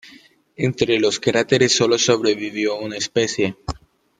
[0.55, 3.55] Entre los cráteres sólo sobrevivió una especie.